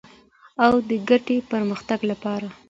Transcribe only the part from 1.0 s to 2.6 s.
ګډ پرمختګ لپاره.